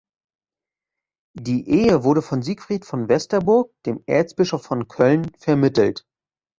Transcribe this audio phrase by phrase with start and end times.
[1.39, 6.07] Die Ehe wurde von Siegfried von Westerburg, dem Erzbischof von Köln, vermittelt.